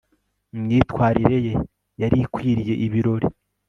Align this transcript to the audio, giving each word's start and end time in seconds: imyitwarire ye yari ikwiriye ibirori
imyitwarire 0.55 1.37
ye 1.47 1.53
yari 2.01 2.17
ikwiriye 2.25 2.73
ibirori 2.85 3.27